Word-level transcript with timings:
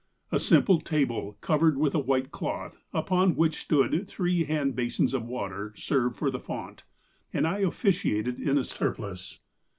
A 0.31 0.39
simple 0.39 0.79
table, 0.81 1.37
covered 1.41 1.77
with 1.77 1.93
a 1.93 1.99
white 1.99 2.31
cloth, 2.31 2.79
upon 2.91 3.35
which 3.35 3.61
stood 3.61 4.07
three 4.07 4.45
hand 4.45 4.75
basins 4.75 5.13
of 5.13 5.25
water, 5.27 5.73
served 5.77 6.15
for 6.15 6.31
the 6.31 6.39
font, 6.39 6.81
and 7.31 7.45
I 7.45 7.59
officiated 7.59 8.39
in 8.39 8.57
a 8.57 8.63
sur 8.63 8.95
plice. 8.95 9.37